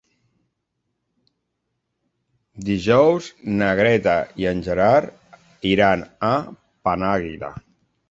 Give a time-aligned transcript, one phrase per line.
[2.71, 3.29] Dijous
[3.61, 6.37] na Greta i en Gerard iran a
[6.91, 7.57] Penàguila.